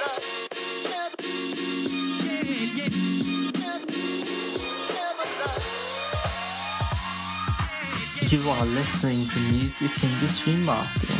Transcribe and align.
You 0.00 0.08
are 8.48 8.64
listening 8.64 9.26
to 9.26 9.38
Music 9.50 9.90
Industry 10.02 10.54
Marketing, 10.64 11.16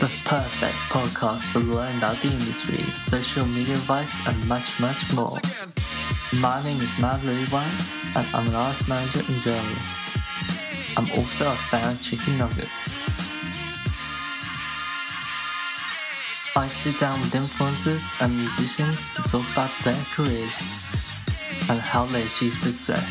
the 0.00 0.08
perfect 0.24 0.74
podcast 0.88 1.42
for 1.52 1.58
learning 1.58 1.98
about 1.98 2.16
the 2.16 2.28
industry, 2.28 2.76
social 3.00 3.44
media 3.46 3.74
advice, 3.74 4.14
and 4.26 4.48
much, 4.48 4.80
much 4.80 5.12
more. 5.12 5.38
My 6.40 6.62
name 6.64 6.76
is 6.76 6.98
Matt 6.98 7.20
Lewine, 7.22 8.16
and 8.16 8.26
I'm 8.32 8.46
an 8.46 8.54
artist 8.54 8.88
manager 8.88 9.20
and 9.28 9.42
journalist. 9.42 9.88
I'm 10.96 11.10
also 11.18 11.48
a 11.48 11.54
fan 11.68 11.92
of 11.94 12.00
chicken 12.00 12.38
nuggets. 12.38 13.01
I 16.54 16.68
sit 16.68 17.00
down 17.00 17.18
with 17.22 17.32
influencers 17.32 18.02
and 18.20 18.36
musicians 18.36 19.08
to 19.14 19.22
talk 19.22 19.42
about 19.52 19.70
their 19.84 19.96
careers 20.12 20.52
and 21.70 21.80
how 21.80 22.04
they 22.04 22.20
achieve 22.20 22.52
success. 22.52 23.08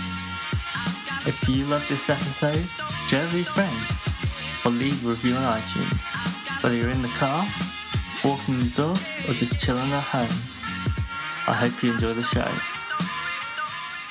If 1.26 1.50
you 1.50 1.66
love 1.66 1.84
this 1.90 2.08
episode, 2.08 2.68
share 3.08 3.24
with 3.24 3.36
your 3.38 3.46
friends 3.46 4.64
or 4.64 4.70
leave 4.70 5.04
a 5.04 5.10
review 5.10 5.34
on 5.34 5.58
iTunes. 5.58 6.62
Whether 6.62 6.78
you're 6.78 6.92
in 6.92 7.02
the 7.02 7.08
car, 7.18 7.48
walking 8.24 8.60
the 8.60 8.72
dog, 8.78 9.00
or 9.28 9.34
just 9.34 9.60
chilling 9.60 9.92
at 9.92 10.04
home. 10.04 10.38
I 11.48 11.56
hope 11.56 11.82
you 11.82 11.94
enjoy 11.94 12.14
the 12.14 12.22
show. 12.22 12.48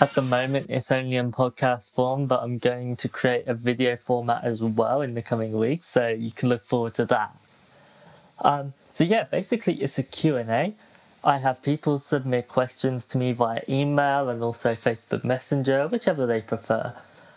At 0.04 0.12
the 0.14 0.22
moment, 0.22 0.66
it's 0.70 0.90
only 0.90 1.14
in 1.14 1.30
podcast 1.30 1.94
form, 1.94 2.26
but 2.26 2.42
I'm 2.42 2.58
going 2.58 2.96
to 2.96 3.08
create 3.08 3.46
a 3.46 3.54
video 3.54 3.94
format 3.94 4.42
as 4.42 4.60
well 4.60 5.02
in 5.02 5.14
the 5.14 5.22
coming 5.22 5.56
weeks, 5.56 5.86
so 5.86 6.08
you 6.08 6.32
can 6.32 6.48
look 6.48 6.62
forward 6.64 6.94
to 6.94 7.04
that. 7.06 7.36
Um, 8.42 8.72
so 8.92 9.04
yeah, 9.04 9.24
basically 9.24 9.74
it's 9.74 9.98
a 9.98 10.02
Q&A. 10.02 10.74
I 11.22 11.38
have 11.38 11.62
people 11.62 11.98
submit 11.98 12.48
questions 12.48 13.04
to 13.06 13.18
me 13.18 13.32
via 13.32 13.62
email 13.68 14.28
and 14.28 14.42
also 14.42 14.74
Facebook 14.74 15.22
Messenger, 15.22 15.88
whichever 15.88 16.26
they 16.26 16.40
prefer. 16.40 16.94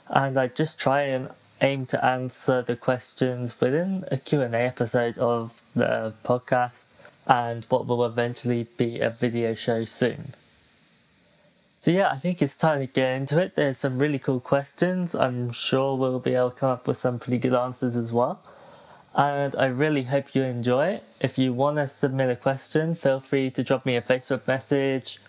And 0.09 0.37
I 0.37 0.47
just 0.47 0.79
try 0.79 1.01
and 1.03 1.29
aim 1.61 1.85
to 1.87 2.03
answer 2.03 2.61
the 2.61 2.75
questions 2.75 3.59
within 3.59 4.03
a 4.11 4.17
Q&A 4.17 4.47
episode 4.49 5.17
of 5.17 5.61
the 5.75 6.13
podcast 6.23 6.91
and 7.27 7.65
what 7.65 7.87
will 7.87 8.05
eventually 8.05 8.67
be 8.77 8.99
a 8.99 9.09
video 9.09 9.53
show 9.53 9.85
soon. 9.85 10.33
So 11.79 11.91
yeah, 11.91 12.09
I 12.09 12.15
think 12.15 12.41
it's 12.41 12.57
time 12.57 12.79
to 12.79 12.87
get 12.87 13.17
into 13.17 13.41
it. 13.41 13.55
There's 13.55 13.77
some 13.77 13.99
really 13.99 14.19
cool 14.19 14.39
questions. 14.39 15.13
I'm 15.15 15.51
sure 15.51 15.97
we'll 15.97 16.19
be 16.19 16.35
able 16.35 16.51
to 16.51 16.57
come 16.57 16.69
up 16.71 16.87
with 16.87 16.97
some 16.97 17.19
pretty 17.19 17.39
good 17.39 17.53
answers 17.53 17.97
as 17.97 18.11
well. 18.11 18.41
And 19.15 19.55
I 19.55 19.65
really 19.65 20.03
hope 20.03 20.33
you 20.33 20.41
enjoy 20.41 20.87
it. 20.87 21.03
If 21.21 21.37
you 21.37 21.53
want 21.53 21.77
to 21.77 21.87
submit 21.87 22.29
a 22.29 22.35
question, 22.35 22.95
feel 22.95 23.19
free 23.19 23.51
to 23.51 23.63
drop 23.63 23.85
me 23.85 23.95
a 23.95 24.01
Facebook 24.01 24.47
message, 24.47 25.19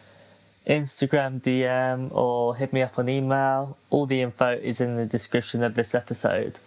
Instagram 0.66 1.42
DM, 1.42 2.14
or 2.14 2.56
hit 2.56 2.72
me 2.72 2.80
up 2.80 2.98
on 2.98 3.10
email. 3.10 3.76
All 3.90 4.06
the 4.06 4.22
info 4.22 4.52
is 4.52 4.80
in 4.80 4.96
the 4.96 5.04
description 5.04 5.62
of 5.62 5.74
this 5.74 5.94
episode. 5.94 6.58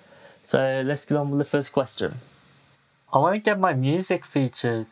So 0.44 0.84
let's 0.86 1.06
get 1.06 1.18
on 1.18 1.32
with 1.32 1.40
the 1.40 1.46
first 1.46 1.74
question. 1.74 2.14
I 3.12 3.18
want 3.18 3.34
to 3.34 3.40
get 3.40 3.59
my 3.59 3.74
music 3.74 4.24
featured. 4.24 4.88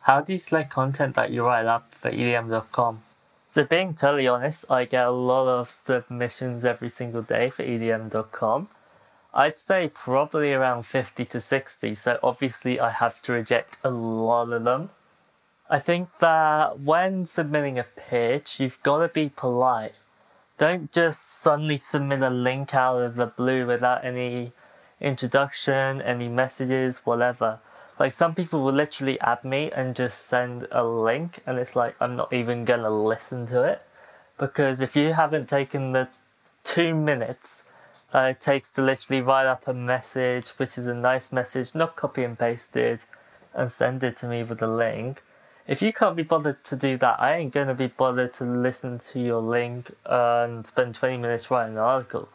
How 0.00 0.22
do 0.22 0.32
you 0.32 0.38
select 0.38 0.70
content 0.70 1.14
that 1.14 1.30
you 1.30 1.46
write 1.46 1.66
up 1.66 1.94
for 1.94 2.10
EDM.com? 2.10 3.00
So 3.48 3.64
being 3.64 3.94
totally 3.94 4.26
honest, 4.26 4.64
I 4.68 4.86
get 4.86 5.06
a 5.06 5.12
lot 5.12 5.46
of 5.46 5.70
submissions 5.70 6.64
every 6.64 6.88
single 6.88 7.22
day 7.22 7.48
for 7.48 7.62
EDM.com. 7.62 8.68
I'd 9.36 9.58
say 9.58 9.90
probably 9.92 10.52
around 10.52 10.86
50 10.86 11.24
to 11.24 11.40
60, 11.40 11.96
so 11.96 12.20
obviously 12.22 12.78
I 12.78 12.90
have 12.90 13.20
to 13.22 13.32
reject 13.32 13.80
a 13.82 13.90
lot 13.90 14.52
of 14.52 14.62
them. 14.62 14.90
I 15.68 15.80
think 15.80 16.08
that 16.20 16.78
when 16.78 17.26
submitting 17.26 17.76
a 17.76 17.82
pitch, 17.82 18.60
you've 18.60 18.80
got 18.84 18.98
to 18.98 19.08
be 19.08 19.30
polite. 19.34 19.98
Don't 20.56 20.92
just 20.92 21.40
suddenly 21.40 21.78
submit 21.78 22.22
a 22.22 22.30
link 22.30 22.76
out 22.76 23.02
of 23.02 23.16
the 23.16 23.26
blue 23.26 23.66
without 23.66 24.04
any 24.04 24.52
introduction, 25.00 26.00
any 26.00 26.28
messages, 26.28 26.98
whatever. 27.04 27.58
Like 27.98 28.12
some 28.12 28.36
people 28.36 28.62
will 28.62 28.72
literally 28.72 29.18
add 29.20 29.42
me 29.42 29.72
and 29.72 29.96
just 29.96 30.26
send 30.28 30.68
a 30.70 30.84
link, 30.84 31.40
and 31.44 31.58
it's 31.58 31.74
like 31.74 31.96
I'm 32.00 32.14
not 32.14 32.32
even 32.32 32.64
gonna 32.64 32.90
listen 32.90 33.48
to 33.48 33.64
it 33.64 33.82
because 34.38 34.80
if 34.80 34.94
you 34.94 35.12
haven't 35.14 35.48
taken 35.48 35.90
the 35.90 36.06
two 36.62 36.94
minutes 36.94 37.63
that 38.14 38.30
it 38.30 38.40
takes 38.40 38.72
to 38.72 38.80
literally 38.80 39.20
write 39.20 39.46
up 39.46 39.66
a 39.66 39.74
message, 39.74 40.50
which 40.50 40.78
is 40.78 40.86
a 40.86 40.94
nice 40.94 41.32
message, 41.32 41.74
not 41.74 41.96
copy 41.96 42.22
and 42.22 42.38
pasted, 42.38 43.00
and 43.52 43.72
send 43.72 44.04
it 44.04 44.16
to 44.18 44.28
me 44.28 44.44
with 44.44 44.62
a 44.62 44.68
link. 44.68 45.20
If 45.66 45.82
you 45.82 45.92
can't 45.92 46.14
be 46.14 46.22
bothered 46.22 46.62
to 46.62 46.76
do 46.76 46.96
that, 46.98 47.20
I 47.20 47.34
ain't 47.34 47.52
gonna 47.52 47.74
be 47.74 47.88
bothered 47.88 48.32
to 48.34 48.44
listen 48.44 49.00
to 49.10 49.18
your 49.18 49.40
link 49.40 49.90
and 50.06 50.64
spend 50.64 50.94
20 50.94 51.16
minutes 51.16 51.50
writing 51.50 51.74
an 51.74 51.80
article. 51.80 52.28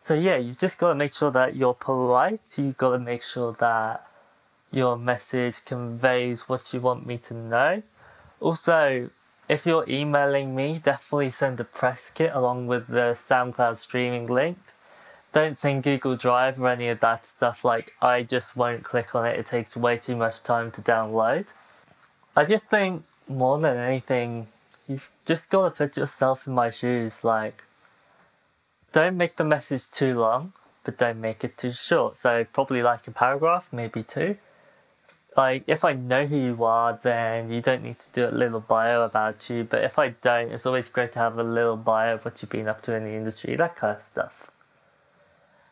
So 0.00 0.14
yeah, 0.14 0.36
you 0.36 0.54
just 0.54 0.78
gotta 0.78 0.94
make 0.94 1.12
sure 1.12 1.32
that 1.32 1.56
you're 1.56 1.74
polite. 1.74 2.42
You 2.56 2.76
gotta 2.78 3.00
make 3.00 3.24
sure 3.24 3.52
that 3.54 4.06
your 4.70 4.96
message 4.96 5.64
conveys 5.64 6.48
what 6.48 6.72
you 6.72 6.80
want 6.80 7.04
me 7.04 7.18
to 7.18 7.34
know. 7.34 7.82
Also, 8.38 9.10
if 9.48 9.66
you're 9.66 9.84
emailing 9.88 10.54
me, 10.54 10.80
definitely 10.84 11.32
send 11.32 11.58
a 11.58 11.64
press 11.64 12.12
kit 12.14 12.30
along 12.32 12.68
with 12.68 12.86
the 12.86 13.16
SoundCloud 13.18 13.76
streaming 13.76 14.28
link. 14.28 14.56
Don't 15.32 15.56
send 15.56 15.82
Google 15.82 16.16
Drive 16.16 16.60
or 16.60 16.68
any 16.68 16.88
of 16.88 17.00
that 17.00 17.24
stuff, 17.24 17.64
like, 17.64 17.94
I 18.02 18.22
just 18.22 18.56
won't 18.56 18.82
click 18.82 19.14
on 19.14 19.26
it, 19.26 19.38
it 19.38 19.46
takes 19.46 19.76
way 19.76 19.96
too 19.96 20.16
much 20.16 20.42
time 20.42 20.70
to 20.72 20.80
download. 20.80 21.52
I 22.36 22.44
just 22.44 22.66
think, 22.66 23.04
more 23.28 23.58
than 23.58 23.76
anything, 23.76 24.48
you've 24.88 25.10
just 25.24 25.50
got 25.50 25.68
to 25.68 25.70
put 25.70 25.96
yourself 25.96 26.46
in 26.46 26.54
my 26.54 26.70
shoes, 26.70 27.22
like, 27.22 27.62
don't 28.92 29.16
make 29.16 29.36
the 29.36 29.44
message 29.44 29.88
too 29.90 30.18
long, 30.18 30.52
but 30.84 30.98
don't 30.98 31.20
make 31.20 31.44
it 31.44 31.56
too 31.56 31.72
short. 31.72 32.16
So, 32.16 32.44
probably 32.52 32.82
like 32.82 33.06
a 33.06 33.12
paragraph, 33.12 33.72
maybe 33.72 34.02
two 34.02 34.36
like 35.36 35.64
if 35.66 35.84
I 35.84 35.92
know 35.92 36.26
who 36.26 36.36
you 36.36 36.64
are, 36.64 36.98
then 37.02 37.50
you 37.50 37.60
don't 37.60 37.82
need 37.82 37.98
to 37.98 38.12
do 38.12 38.26
a 38.28 38.34
little 38.34 38.60
bio 38.60 39.02
about 39.04 39.48
you. 39.48 39.64
But 39.64 39.84
if 39.84 39.98
I 39.98 40.10
don't, 40.10 40.50
it's 40.50 40.66
always 40.66 40.88
great 40.88 41.12
to 41.12 41.18
have 41.18 41.38
a 41.38 41.42
little 41.42 41.76
bio 41.76 42.14
of 42.14 42.24
what 42.24 42.42
you've 42.42 42.50
been 42.50 42.68
up 42.68 42.82
to 42.82 42.94
in 42.94 43.04
the 43.04 43.12
industry, 43.12 43.56
that 43.56 43.76
kind 43.76 43.96
of 43.96 44.02
stuff. 44.02 44.50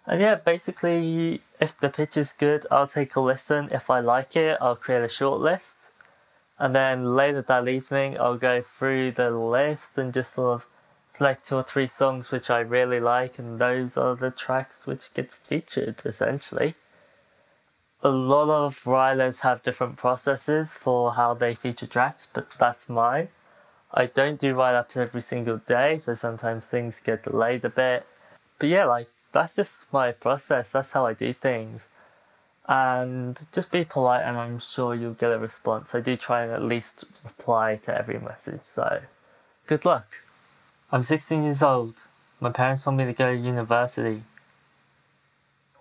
And 0.08 0.20
yeah, 0.20 0.36
basically, 0.36 1.42
if 1.60 1.78
the 1.78 1.90
pitch 1.90 2.16
is 2.16 2.32
good, 2.32 2.66
I'll 2.70 2.88
take 2.88 3.14
a 3.14 3.20
listen. 3.20 3.68
If 3.70 3.90
I 3.90 4.00
like 4.00 4.34
it, 4.34 4.58
I'll 4.60 4.74
create 4.74 5.04
a 5.04 5.08
short 5.08 5.40
list. 5.40 5.92
And 6.58 6.74
then 6.74 7.14
later 7.14 7.42
that 7.42 7.68
evening, 7.68 8.18
I'll 8.18 8.38
go 8.38 8.62
through 8.62 9.12
the 9.12 9.30
list 9.30 9.98
and 9.98 10.12
just 10.12 10.32
sort 10.34 10.54
of 10.54 10.66
select 11.06 11.46
two 11.46 11.56
or 11.56 11.62
three 11.62 11.86
songs 11.86 12.32
which 12.32 12.50
I 12.50 12.60
really 12.60 13.00
like, 13.00 13.38
and 13.38 13.60
those 13.60 13.96
are 13.96 14.16
the 14.16 14.32
tracks 14.32 14.86
which 14.86 15.14
get 15.14 15.30
featured 15.30 16.02
essentially 16.04 16.74
a 18.02 18.08
lot 18.08 18.48
of 18.48 18.86
writers 18.86 19.40
have 19.40 19.62
different 19.62 19.96
processes 19.96 20.74
for 20.74 21.14
how 21.14 21.34
they 21.34 21.54
feature 21.54 21.86
tracks, 21.86 22.28
but 22.32 22.48
that's 22.58 22.88
mine. 22.88 23.28
I 23.92 24.06
don't 24.06 24.38
do 24.38 24.54
write 24.54 24.76
ups 24.76 24.96
every 24.96 25.22
single 25.22 25.56
day, 25.58 25.98
so 25.98 26.14
sometimes 26.14 26.66
things 26.66 27.00
get 27.00 27.24
delayed 27.24 27.64
a 27.64 27.70
bit. 27.70 28.06
But 28.58 28.68
yeah, 28.68 28.84
like, 28.84 29.08
that's 29.32 29.56
just 29.56 29.92
my 29.92 30.12
process, 30.12 30.72
that's 30.72 30.92
how 30.92 31.06
I 31.06 31.14
do 31.14 31.32
things. 31.32 31.88
And 32.68 33.40
just 33.52 33.72
be 33.72 33.84
polite, 33.84 34.24
and 34.24 34.36
I'm 34.36 34.58
sure 34.58 34.94
you'll 34.94 35.14
get 35.14 35.32
a 35.32 35.38
response. 35.38 35.94
I 35.94 36.00
do 36.00 36.16
try 36.16 36.42
and 36.42 36.52
at 36.52 36.62
least 36.62 37.04
reply 37.24 37.76
to 37.84 37.96
every 37.96 38.18
message, 38.18 38.60
so 38.60 39.00
good 39.66 39.84
luck. 39.84 40.16
I'm 40.92 41.02
16 41.02 41.44
years 41.44 41.62
old. 41.62 41.94
My 42.40 42.50
parents 42.50 42.86
want 42.86 42.98
me 42.98 43.04
to 43.04 43.12
go 43.12 43.32
to 43.32 43.38
university. 43.38 44.22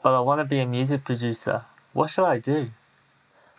But 0.04 0.18
I 0.18 0.22
want 0.22 0.40
to 0.40 0.46
be 0.46 0.60
a 0.60 0.66
music 0.66 1.04
producer. 1.04 1.64
What 1.94 2.10
shall 2.10 2.26
I 2.26 2.40
do? 2.40 2.70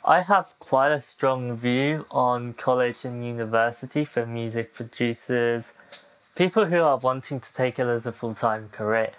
I 0.04 0.22
have 0.22 0.54
quite 0.58 0.90
a 0.90 1.00
strong 1.00 1.54
view 1.54 2.06
on 2.10 2.54
college 2.54 3.04
and 3.04 3.24
university 3.24 4.04
for 4.04 4.24
music 4.24 4.72
producers, 4.72 5.74
people 6.34 6.66
who 6.66 6.80
are 6.82 6.96
wanting 6.96 7.40
to 7.40 7.54
take 7.54 7.78
it 7.78 7.86
as 7.86 8.06
a 8.06 8.12
full 8.12 8.34
time 8.34 8.68
career. 8.70 9.10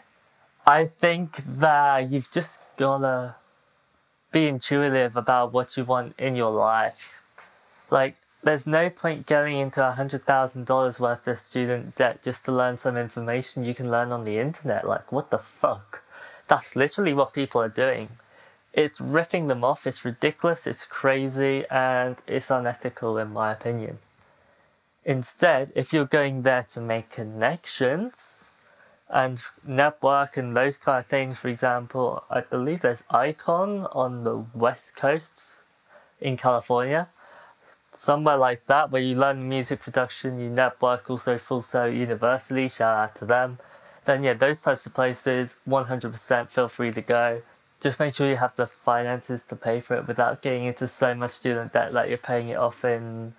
I 0.66 0.86
think 0.86 1.38
that 1.60 2.10
you've 2.10 2.32
just 2.32 2.60
gotta 2.78 3.36
be 4.32 4.48
intuitive 4.48 5.16
about 5.16 5.52
what 5.52 5.76
you 5.76 5.84
want 5.84 6.20
in 6.20 6.36
your 6.36 6.52
life. 6.52 7.22
Like, 7.90 8.16
there's 8.44 8.68
no 8.68 8.90
point 8.90 9.26
getting 9.26 9.58
into 9.58 9.86
a 9.86 9.92
hundred 9.92 10.24
thousand 10.24 10.66
dollars 10.66 11.00
worth 11.00 11.28
of 11.28 11.40
student 11.40 11.96
debt 11.96 12.24
just 12.24 12.46
to 12.46 12.52
learn 12.52 12.78
some 12.78 12.96
information 12.96 13.66
you 13.66 13.74
can 13.74 13.92
learn 13.92 14.12
on 14.12 14.24
the 14.24 14.38
internet. 14.38 14.88
Like, 14.88 15.12
what 15.12 15.30
the 15.32 15.40
fuck? 15.40 16.04
That's 16.48 16.76
literally 16.76 17.14
what 17.14 17.34
people 17.34 17.62
are 17.62 17.70
doing 17.70 18.10
it's 18.74 19.02
ripping 19.02 19.48
them 19.48 19.64
off. 19.64 19.88
It's 19.88 20.06
ridiculous, 20.06 20.68
it's 20.68 20.86
crazy, 20.86 21.66
and 21.70 22.16
it's 22.28 22.52
unethical, 22.52 23.18
in 23.18 23.34
my 23.34 23.52
opinion. 23.52 23.98
Instead, 25.06 25.72
if 25.76 25.92
you're 25.92 26.06
going 26.06 26.44
there 26.44 26.64
to 26.70 26.82
make 26.82 27.10
connections 27.10 28.39
and 29.10 29.42
network 29.66 30.38
and 30.38 30.56
those 30.56 30.78
kind 30.78 31.00
of 31.00 31.06
things, 31.08 31.38
for 31.40 31.48
example, 31.48 32.24
I 32.30 32.42
believe 32.42 32.82
there's 32.82 33.04
Icon 33.10 33.88
on 33.92 34.24
the 34.24 34.46
West 34.54 34.96
Coast. 34.96 35.56
in 36.22 36.38
California, 36.38 37.08
somewhere 37.92 38.38
like 38.38 38.66
that 38.68 38.92
where 38.92 39.02
you 39.02 39.16
learn 39.16 39.48
music 39.48 39.82
production, 39.82 40.40
you 40.40 40.50
network, 40.50 41.10
also 41.10 41.38
Full 41.38 41.62
Sail 41.62 41.90
University, 41.90 42.68
shout 42.68 42.98
out 42.98 43.16
to 43.16 43.26
them. 43.26 43.58
Then 44.06 44.24
yeah, 44.24 44.34
those 44.34 44.62
types 44.62 44.86
of 44.86 44.94
places, 44.94 45.58
100% 45.68 46.48
feel 46.50 46.68
free 46.68 46.92
to 46.92 47.02
go. 47.02 47.42
Just 47.82 48.00
make 48.00 48.14
sure 48.14 48.30
you 48.30 48.36
have 48.36 48.56
the 48.56 48.68
finances 48.68 49.46
to 49.48 49.56
pay 49.56 49.80
for 49.80 49.96
it 49.96 50.08
without 50.08 50.42
getting 50.42 50.66
into 50.66 50.88
so 50.88 51.14
much 51.14 51.32
student 51.32 51.72
debt 51.74 51.94
that 51.94 52.10
you're 52.10 52.18
paying 52.18 52.50
it 52.50 52.58
off 52.58 52.84
in 52.84 53.34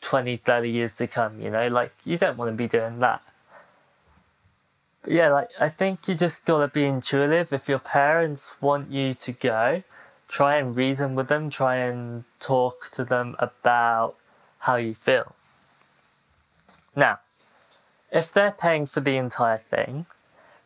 20, 0.00 0.38
30 0.38 0.70
years 0.70 0.96
to 0.96 1.06
come, 1.06 1.40
you 1.40 1.50
know? 1.50 1.68
Like, 1.68 1.92
you 2.04 2.16
don't 2.16 2.38
want 2.38 2.50
to 2.50 2.56
be 2.56 2.68
doing 2.68 3.00
that. 3.00 3.20
Yeah, 5.06 5.30
like, 5.30 5.50
I 5.60 5.68
think 5.68 6.08
you 6.08 6.16
just 6.16 6.44
gotta 6.44 6.66
be 6.66 6.84
intuitive. 6.84 7.52
If 7.52 7.68
your 7.68 7.78
parents 7.78 8.60
want 8.60 8.90
you 8.90 9.14
to 9.14 9.32
go, 9.32 9.84
try 10.28 10.56
and 10.56 10.74
reason 10.74 11.14
with 11.14 11.28
them, 11.28 11.48
try 11.48 11.76
and 11.76 12.24
talk 12.40 12.90
to 12.92 13.04
them 13.04 13.36
about 13.38 14.16
how 14.60 14.76
you 14.76 14.94
feel. 14.94 15.34
Now, 16.96 17.20
if 18.10 18.32
they're 18.32 18.50
paying 18.50 18.86
for 18.86 19.00
the 19.00 19.16
entire 19.16 19.58
thing, 19.58 20.06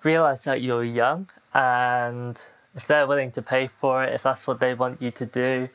realize 0.02 0.44
that 0.44 0.62
you're 0.62 0.84
young 0.84 1.28
and 1.52 2.40
if 2.74 2.86
they're 2.86 3.06
willing 3.06 3.32
to 3.32 3.42
pay 3.42 3.66
for 3.66 4.04
it, 4.04 4.14
if 4.14 4.22
that's 4.22 4.46
what 4.46 4.60
they 4.60 4.72
want 4.72 5.02
you 5.02 5.10
to 5.10 5.26
do, 5.26 5.68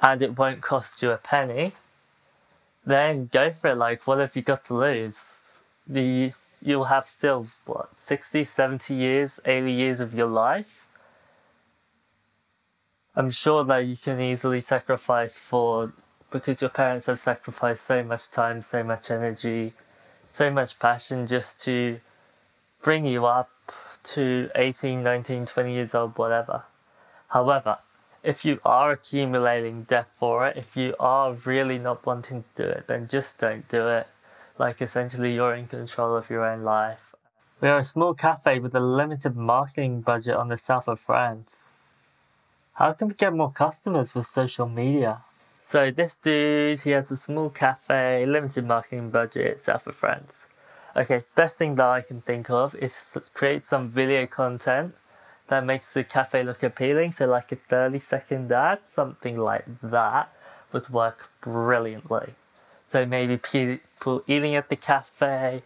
and 0.00 0.20
it 0.20 0.36
won't 0.36 0.60
cost 0.60 1.02
you 1.02 1.12
a 1.12 1.16
penny, 1.16 1.72
then 2.84 3.30
go 3.32 3.50
for 3.50 3.70
it. 3.70 3.76
Like, 3.76 4.06
what 4.06 4.18
have 4.18 4.36
you 4.36 4.42
got 4.42 4.66
to 4.66 4.74
lose? 4.74 5.60
The 5.86 6.32
you'll 6.62 6.84
have 6.84 7.06
still 7.06 7.46
what 7.64 7.96
60, 7.96 8.44
70 8.44 8.94
years, 8.94 9.40
80 9.44 9.72
years 9.72 10.00
of 10.00 10.14
your 10.14 10.26
life. 10.26 10.86
I'm 13.14 13.30
sure 13.30 13.64
that 13.64 13.86
you 13.86 13.96
can 13.96 14.20
easily 14.20 14.60
sacrifice 14.60 15.38
for 15.38 15.92
because 16.30 16.60
your 16.60 16.70
parents 16.70 17.06
have 17.06 17.18
sacrificed 17.18 17.84
so 17.84 18.02
much 18.02 18.30
time, 18.30 18.60
so 18.60 18.82
much 18.82 19.10
energy, 19.10 19.72
so 20.28 20.50
much 20.50 20.78
passion 20.78 21.26
just 21.26 21.62
to 21.62 21.98
bring 22.82 23.06
you 23.06 23.24
up 23.24 23.50
to 24.02 24.50
18, 24.54 25.02
19, 25.02 25.46
20 25.46 25.72
years 25.72 25.94
old, 25.94 26.18
whatever. 26.18 26.64
However, 27.28 27.78
if 28.22 28.44
you 28.44 28.60
are 28.64 28.92
accumulating 28.92 29.84
debt 29.84 30.08
for 30.14 30.46
it, 30.46 30.56
if 30.56 30.76
you 30.76 30.94
are 30.98 31.32
really 31.32 31.78
not 31.78 32.04
wanting 32.04 32.44
to 32.54 32.62
do 32.62 32.68
it, 32.68 32.86
then 32.86 33.08
just 33.08 33.38
don't 33.38 33.68
do 33.68 33.88
it. 33.88 34.08
Like 34.58 34.80
essentially 34.80 35.34
you're 35.34 35.54
in 35.54 35.66
control 35.66 36.16
of 36.16 36.30
your 36.30 36.44
own 36.44 36.62
life. 36.62 37.14
We 37.60 37.68
are 37.68 37.78
a 37.78 37.84
small 37.84 38.14
cafe 38.14 38.58
with 38.58 38.74
a 38.74 38.80
limited 38.80 39.36
marketing 39.36 40.00
budget 40.00 40.34
on 40.34 40.48
the 40.48 40.58
south 40.58 40.88
of 40.88 40.98
France. 40.98 41.70
How 42.74 42.92
can 42.92 43.08
we 43.08 43.14
get 43.14 43.34
more 43.34 43.50
customers 43.50 44.14
with 44.14 44.26
social 44.26 44.68
media? 44.68 45.22
So 45.60 45.90
this 45.90 46.16
dude, 46.18 46.80
he 46.80 46.90
has 46.90 47.10
a 47.10 47.16
small 47.16 47.50
cafe, 47.50 48.24
limited 48.24 48.66
marketing 48.66 49.10
budget, 49.10 49.60
south 49.60 49.86
of 49.86 49.94
France. 49.94 50.48
Okay, 50.94 51.24
best 51.34 51.58
thing 51.58 51.74
that 51.74 51.86
I 51.86 52.00
can 52.00 52.22
think 52.22 52.48
of 52.48 52.74
is 52.76 53.10
to 53.12 53.20
create 53.34 53.66
some 53.66 53.88
video 53.88 54.26
content 54.26 54.94
that 55.48 55.64
makes 55.64 55.92
the 55.92 56.04
cafe 56.04 56.42
look 56.42 56.62
appealing. 56.62 57.12
So 57.12 57.26
like 57.26 57.52
a 57.52 57.56
30 57.56 57.98
second 57.98 58.52
ad, 58.52 58.80
something 58.84 59.36
like 59.36 59.64
that 59.82 60.30
would 60.72 60.88
work 60.88 61.30
brilliantly. 61.42 62.34
So 62.86 63.04
maybe 63.04 63.36
people 63.36 64.22
eating 64.28 64.54
at 64.54 64.68
the 64.68 64.76
cafe, 64.76 65.62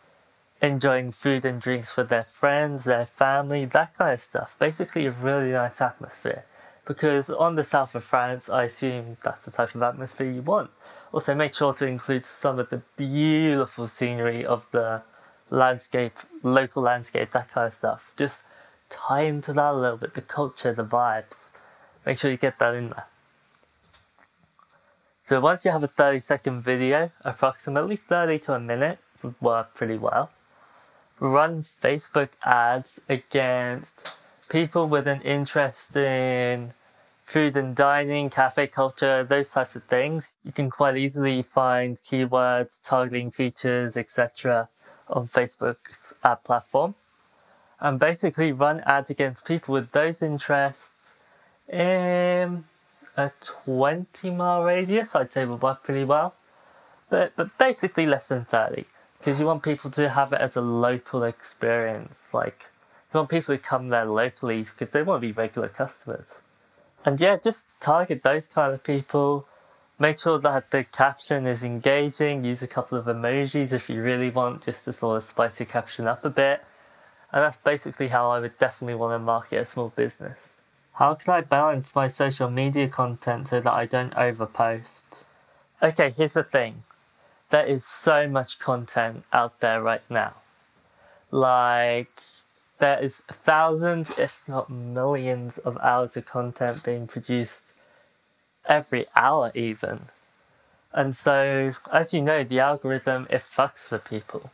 enjoying 0.62 1.12
food 1.12 1.44
and 1.44 1.60
drinks 1.60 1.96
with 1.96 2.08
their 2.08 2.24
friends, 2.24 2.84
their 2.84 3.06
family, 3.06 3.66
that 3.66 3.94
kind 3.94 4.14
of 4.14 4.20
stuff. 4.20 4.56
Basically 4.58 5.06
a 5.06 5.10
really 5.10 5.52
nice 5.52 5.80
atmosphere. 5.80 6.44
Because 6.86 7.28
on 7.28 7.56
the 7.56 7.64
south 7.64 7.94
of 7.94 8.04
France, 8.04 8.48
I 8.48 8.64
assume 8.64 9.18
that's 9.22 9.44
the 9.44 9.50
type 9.50 9.74
of 9.74 9.82
atmosphere 9.82 10.30
you 10.30 10.42
want. 10.42 10.70
Also 11.12 11.34
make 11.34 11.54
sure 11.54 11.74
to 11.74 11.86
include 11.86 12.24
some 12.24 12.58
of 12.58 12.70
the 12.70 12.82
beautiful 12.96 13.86
scenery 13.86 14.44
of 14.44 14.66
the 14.70 15.02
landscape, 15.50 16.14
local 16.42 16.82
landscape, 16.82 17.30
that 17.32 17.50
kind 17.50 17.66
of 17.66 17.74
stuff. 17.74 18.14
Just 18.16 18.44
tie 18.88 19.22
into 19.22 19.52
that 19.52 19.72
a 19.72 19.76
little 19.76 19.98
bit, 19.98 20.14
the 20.14 20.22
culture, 20.22 20.72
the 20.72 20.84
vibes. 20.84 21.48
Make 22.06 22.18
sure 22.18 22.30
you 22.30 22.38
get 22.38 22.58
that 22.58 22.74
in 22.74 22.88
there. 22.90 23.04
So 25.30 25.38
once 25.38 25.64
you 25.64 25.70
have 25.70 25.84
a 25.84 25.86
30 25.86 26.18
second 26.18 26.62
video, 26.62 27.12
approximately 27.24 27.94
30 27.94 28.40
to 28.40 28.54
a 28.54 28.58
minute 28.58 28.98
would 29.22 29.40
work 29.40 29.74
pretty 29.74 29.96
well. 29.96 30.32
Run 31.20 31.62
Facebook 31.62 32.30
ads 32.42 33.00
against 33.08 34.18
people 34.48 34.88
with 34.88 35.06
an 35.06 35.22
interest 35.22 35.94
in 35.96 36.72
food 37.26 37.54
and 37.54 37.76
dining, 37.76 38.28
cafe 38.28 38.66
culture, 38.66 39.22
those 39.22 39.52
types 39.52 39.76
of 39.76 39.84
things. 39.84 40.32
You 40.44 40.50
can 40.50 40.68
quite 40.68 40.96
easily 40.96 41.42
find 41.42 41.96
keywords, 41.96 42.82
targeting 42.82 43.30
features, 43.30 43.96
etc. 43.96 44.68
on 45.08 45.26
Facebook's 45.26 46.12
ad 46.24 46.42
platform 46.42 46.96
and 47.78 48.00
basically 48.00 48.50
run 48.50 48.80
ads 48.80 49.10
against 49.10 49.46
people 49.46 49.74
with 49.74 49.92
those 49.92 50.22
interests 50.22 51.20
in 51.68 52.64
a 53.16 53.30
20 53.64 54.30
mile 54.30 54.62
radius, 54.62 55.14
I'd 55.14 55.32
say 55.32 55.44
would 55.44 55.62
work 55.62 55.82
pretty 55.82 56.04
well. 56.04 56.34
But, 57.08 57.34
but 57.36 57.56
basically 57.58 58.06
less 58.06 58.28
than 58.28 58.44
30, 58.44 58.84
because 59.18 59.40
you 59.40 59.46
want 59.46 59.62
people 59.62 59.90
to 59.92 60.10
have 60.10 60.32
it 60.32 60.40
as 60.40 60.56
a 60.56 60.60
local 60.60 61.24
experience. 61.24 62.32
Like, 62.32 62.66
you 63.12 63.18
want 63.18 63.30
people 63.30 63.56
to 63.56 63.62
come 63.62 63.88
there 63.88 64.04
locally 64.04 64.62
because 64.62 64.90
they 64.90 65.02
want 65.02 65.20
to 65.20 65.28
be 65.28 65.32
regular 65.32 65.68
customers. 65.68 66.42
And 67.04 67.20
yeah, 67.20 67.36
just 67.36 67.66
target 67.80 68.22
those 68.22 68.46
kind 68.46 68.72
of 68.72 68.84
people. 68.84 69.46
Make 69.98 70.18
sure 70.18 70.38
that 70.38 70.70
the 70.70 70.84
caption 70.84 71.46
is 71.46 71.64
engaging. 71.64 72.44
Use 72.44 72.62
a 72.62 72.68
couple 72.68 72.96
of 72.96 73.06
emojis 73.06 73.72
if 73.72 73.90
you 73.90 74.02
really 74.02 74.30
want, 74.30 74.64
just 74.64 74.84
to 74.84 74.92
sort 74.92 75.16
of 75.16 75.24
spice 75.24 75.58
your 75.58 75.66
caption 75.66 76.06
up 76.06 76.24
a 76.24 76.30
bit 76.30 76.62
and 77.32 77.42
that's 77.42 77.56
basically 77.58 78.08
how 78.08 78.30
I 78.30 78.40
would 78.40 78.58
definitely 78.58 78.96
want 78.96 79.14
to 79.14 79.18
market 79.18 79.58
a 79.58 79.64
small 79.64 79.90
business. 79.90 80.62
How 80.94 81.14
can 81.14 81.32
I 81.32 81.40
balance 81.40 81.94
my 81.94 82.08
social 82.08 82.50
media 82.50 82.88
content 82.88 83.48
so 83.48 83.60
that 83.60 83.72
I 83.72 83.86
don't 83.86 84.14
overpost? 84.14 85.24
Okay, 85.82 86.10
here's 86.10 86.34
the 86.34 86.42
thing. 86.44 86.82
There 87.50 87.64
is 87.64 87.84
so 87.84 88.28
much 88.28 88.58
content 88.58 89.24
out 89.32 89.60
there 89.60 89.82
right 89.82 90.02
now. 90.10 90.34
Like, 91.30 92.10
there 92.78 92.98
is 92.98 93.22
thousands, 93.28 94.18
if 94.18 94.42
not 94.46 94.70
millions, 94.70 95.58
of 95.58 95.78
hours 95.78 96.16
of 96.16 96.26
content 96.26 96.84
being 96.84 97.06
produced 97.06 97.72
every 98.66 99.06
hour, 99.16 99.52
even. 99.54 100.00
And 100.92 101.16
so, 101.16 101.72
as 101.92 102.12
you 102.12 102.22
know, 102.22 102.44
the 102.44 102.60
algorithm, 102.60 103.26
it 103.30 103.42
fucks 103.42 103.90
with 103.90 104.08
people 104.08 104.50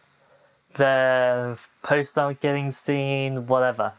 their 0.77 1.57
posts 1.83 2.17
aren't 2.17 2.41
getting 2.41 2.71
seen, 2.71 3.47
whatever. 3.47 3.93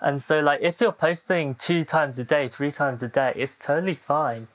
And 0.00 0.22
so, 0.22 0.40
like, 0.40 0.60
if 0.62 0.80
you're 0.80 0.92
posting 0.92 1.54
two 1.54 1.84
times 1.84 2.18
a 2.18 2.24
day, 2.24 2.48
three 2.48 2.72
times 2.72 3.02
a 3.02 3.08
day, 3.08 3.32
it's 3.36 3.58
totally 3.58 3.94
fine. 3.94 4.48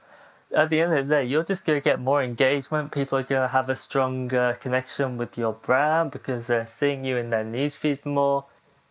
At 0.55 0.69
the 0.69 0.81
end 0.81 0.93
of 0.93 1.07
the 1.07 1.15
day, 1.15 1.25
you're 1.25 1.43
just 1.43 1.65
going 1.65 1.79
to 1.79 1.83
get 1.83 1.99
more 1.99 2.23
engagement. 2.23 2.91
People 2.91 3.19
are 3.19 3.23
going 3.23 3.41
to 3.41 3.47
have 3.47 3.69
a 3.69 3.75
stronger 3.75 4.57
connection 4.59 5.17
with 5.17 5.37
your 5.37 5.53
brand 5.53 6.11
because 6.11 6.47
they're 6.47 6.65
seeing 6.65 7.05
you 7.05 7.17
in 7.17 7.29
their 7.29 7.43
newsfeed 7.43 8.05
more. 8.05 8.45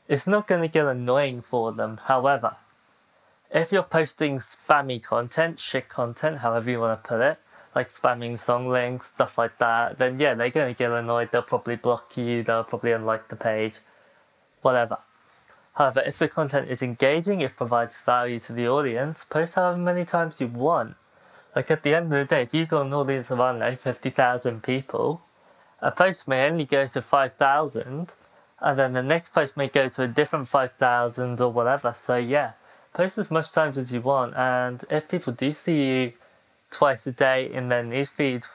It's 0.09 0.27
not 0.27 0.47
going 0.47 0.63
to 0.63 0.69
get 0.69 0.87
annoying 0.87 1.43
for 1.43 1.73
them. 1.73 1.99
However, 2.05 2.57
if 3.55 3.71
you're 3.71 3.85
posting 3.85 4.39
spammy 4.39 5.03
content, 5.03 5.61
shit 5.61 5.89
content, 5.89 6.39
however 6.39 6.71
you 6.71 6.81
want 6.81 7.03
to 7.03 7.09
put 7.09 7.21
it, 7.21 7.39
like 7.75 7.91
spamming 7.91 8.39
song 8.39 8.69
links, 8.69 9.07
stuff 9.07 9.39
like 9.39 9.59
that, 9.59 9.99
then 9.99 10.19
yeah, 10.19 10.35
they're 10.35 10.51
gonna 10.51 10.75
get 10.75 10.91
annoyed. 10.91 11.31
They'll 11.31 11.43
probably 11.43 11.77
block 11.77 12.17
you. 12.17 12.43
They'll 12.43 12.65
probably 12.65 12.93
unlike 12.93 13.29
the 13.29 13.37
page, 13.37 13.79
whatever. 14.63 14.99
However, 15.75 16.03
if 16.07 16.19
the 16.19 16.29
content 16.29 16.71
is 16.71 16.83
engaging, 16.83 17.41
it 17.41 17.57
provides 17.57 17.97
value 17.97 18.39
to 18.41 18.53
the 18.53 18.69
audience. 18.69 19.25
Post 19.25 19.57
however 19.57 19.79
many 19.79 20.05
times 20.05 20.41
you 20.41 20.47
want. 20.47 20.95
Like 21.57 21.71
at 21.71 21.83
the 21.83 21.95
end 21.95 22.07
of 22.07 22.11
the 22.11 22.25
day, 22.25 22.43
if 22.43 22.55
you've 22.55 22.69
got 22.69 22.87
an 22.87 22.95
audience 22.95 23.31
of 23.31 23.41
I 23.41 23.51
don't 23.51 23.61
know 23.61 23.77
fifty 23.77 24.11
thousand 24.11 24.63
people, 24.63 25.23
a 25.81 25.91
post 25.91 26.29
may 26.29 26.47
only 26.47 26.65
go 26.65 26.87
to 26.87 27.03
five 27.03 27.35
thousand, 27.35 28.15
and 28.61 28.79
then 28.79 28.93
the 28.93 29.03
next 29.03 29.35
post 29.35 29.57
may 29.57 29.69
go 29.69 29.89
to 29.89 30.03
a 30.03 30.09
different 30.09 30.49
five 30.49 30.73
thousand 30.73 31.41
or 31.41 31.51
whatever. 31.51 31.95
So 31.97 32.17
yeah, 32.17 32.53
post 32.93 33.19
as 33.19 33.31
much 33.31 33.53
times 33.53 33.77
as 33.77 33.93
you 33.93 34.01
want, 34.01 34.37
and 34.37 34.85
if 34.91 35.09
people 35.09 35.33
do 35.33 35.53
see 35.53 35.85
you 35.87 36.13
twice 36.71 37.07
a 37.07 37.13
day 37.13 37.51
in 37.53 37.69
their 37.69 37.85
newsfeed, 37.85 38.47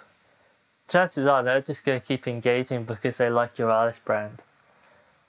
chances 0.89 1.25
are 1.25 1.43
they're 1.43 1.61
just 1.61 1.85
going 1.85 1.99
to 1.99 2.05
keep 2.05 2.27
engaging 2.27 2.83
because 2.83 3.17
they 3.17 3.29
like 3.29 3.57
your 3.57 3.71
artist 3.71 4.03
brand. 4.03 4.43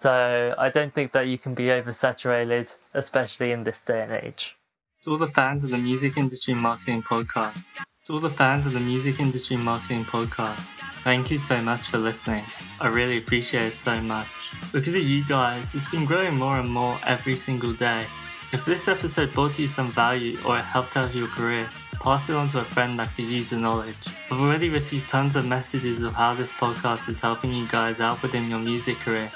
So 0.00 0.54
I 0.56 0.70
don't 0.70 0.94
think 0.94 1.12
that 1.12 1.26
you 1.26 1.36
can 1.36 1.52
be 1.52 1.66
oversaturated, 1.66 2.74
especially 2.94 3.52
in 3.52 3.64
this 3.64 3.82
day 3.82 4.00
and 4.02 4.12
age. 4.12 4.56
To 5.04 5.10
all 5.10 5.18
the 5.18 5.26
fans 5.26 5.62
of 5.62 5.70
the 5.70 5.76
Music 5.76 6.16
Industry 6.16 6.54
Marketing 6.54 7.02
Podcast, 7.02 7.74
to 8.06 8.14
all 8.14 8.18
the 8.18 8.30
fans 8.30 8.64
of 8.64 8.72
the 8.72 8.80
Music 8.80 9.20
Industry 9.20 9.58
Marketing 9.58 10.06
Podcast, 10.06 10.78
thank 11.04 11.30
you 11.30 11.36
so 11.36 11.60
much 11.60 11.88
for 11.88 11.98
listening. 11.98 12.44
I 12.80 12.88
really 12.88 13.18
appreciate 13.18 13.66
it 13.66 13.72
so 13.74 14.00
much. 14.00 14.28
Because 14.72 14.94
of 14.94 15.02
you 15.02 15.22
guys, 15.26 15.74
it's 15.74 15.90
been 15.90 16.06
growing 16.06 16.36
more 16.36 16.58
and 16.58 16.70
more 16.70 16.96
every 17.04 17.36
single 17.36 17.74
day 17.74 18.06
If 18.52 18.64
this 18.64 18.88
episode 18.88 19.32
brought 19.32 19.56
you 19.60 19.68
some 19.68 19.92
value 19.92 20.36
or 20.44 20.58
it 20.58 20.64
helped 20.64 20.96
out 20.96 21.14
your 21.14 21.28
career, 21.28 21.68
pass 22.02 22.28
it 22.28 22.34
on 22.34 22.48
to 22.48 22.58
a 22.58 22.64
friend 22.64 22.98
that 22.98 23.14
could 23.14 23.26
use 23.26 23.50
the 23.50 23.56
knowledge. 23.56 23.94
I've 24.28 24.40
already 24.40 24.70
received 24.70 25.08
tons 25.08 25.36
of 25.36 25.46
messages 25.46 26.02
of 26.02 26.14
how 26.14 26.34
this 26.34 26.50
podcast 26.50 27.08
is 27.08 27.20
helping 27.20 27.52
you 27.52 27.68
guys 27.68 28.00
out 28.00 28.20
within 28.24 28.50
your 28.50 28.58
music 28.58 28.96
career. 28.96 29.30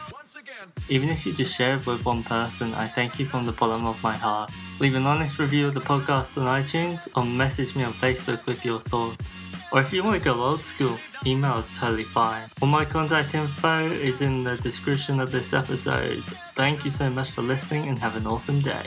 Even 0.89 1.09
if 1.09 1.25
you 1.25 1.33
just 1.33 1.57
share 1.57 1.77
it 1.77 1.87
with 1.87 2.05
one 2.05 2.23
person, 2.23 2.75
I 2.75 2.87
thank 2.87 3.19
you 3.19 3.27
from 3.27 3.47
the 3.47 3.53
bottom 3.53 3.87
of 3.87 4.03
my 4.03 4.15
heart. 4.15 4.51
Leave 4.81 4.95
an 4.95 5.07
honest 5.07 5.39
review 5.39 5.67
of 5.67 5.75
the 5.75 5.81
podcast 5.81 6.37
on 6.41 6.63
iTunes 6.63 7.09
or 7.17 7.25
message 7.25 7.75
me 7.75 7.85
on 7.85 7.93
Facebook 7.93 8.45
with 8.47 8.65
your 8.65 8.81
thoughts. 8.81 9.43
Or 9.73 9.81
if 9.81 9.93
you 9.93 10.05
want 10.05 10.23
to 10.23 10.25
go 10.25 10.41
old 10.43 10.61
school, 10.61 10.97
email 11.27 11.59
is 11.59 11.77
totally 11.79 12.05
fine. 12.05 12.49
All 12.61 12.69
my 12.69 12.85
contact 12.85 13.35
info 13.35 13.87
is 13.87 14.21
in 14.21 14.45
the 14.45 14.57
description 14.57 15.21
of 15.21 15.33
this 15.33 15.53
episode. 15.53 16.23
Thank 16.55 16.85
you 16.85 16.91
so 16.91 17.09
much 17.09 17.31
for 17.31 17.43
listening 17.43 17.89
and 17.89 17.99
have 17.99 18.17
an 18.17 18.27
awesome 18.27 18.61
day. 18.61 18.83